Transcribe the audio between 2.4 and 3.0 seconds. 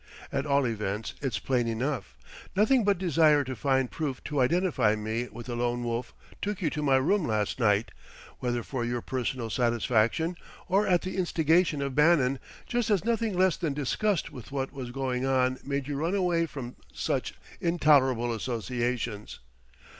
nothing but